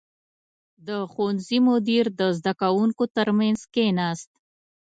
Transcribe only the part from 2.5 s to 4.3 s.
کوونکو تر منځ کښېناست.